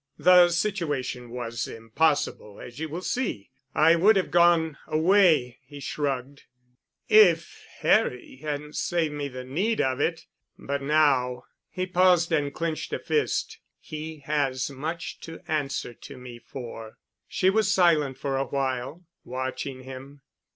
[0.17, 3.51] "The situation was impossible, as you will see.
[3.75, 6.45] I would have gone away——" he shrugged,
[7.07, 10.25] "if Harry hadn't saved me the need of it.
[10.57, 13.59] But now——" He paused and clenched a fist.
[13.79, 16.97] "He has much to answer to me for."
[17.27, 20.21] She was silent for a while, watching him.